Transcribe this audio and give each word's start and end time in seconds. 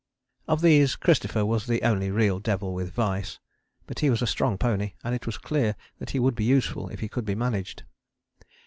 Of 0.47 0.61
these 0.61 0.93
ten 0.93 1.01
Christopher 1.01 1.45
was 1.45 1.67
the 1.67 1.83
only 1.83 2.09
real 2.09 2.39
devil 2.39 2.73
with 2.73 2.91
vice, 2.91 3.37
but 3.85 3.99
he 3.99 4.09
was 4.09 4.23
a 4.23 4.25
strong 4.25 4.57
pony, 4.57 4.93
and 5.03 5.13
it 5.13 5.27
was 5.27 5.37
clear 5.37 5.75
that 5.99 6.09
he 6.09 6.17
would 6.17 6.33
be 6.33 6.43
useful 6.43 6.89
if 6.89 7.01
he 7.01 7.07
could 7.07 7.23
be 7.23 7.35
managed. 7.35 7.83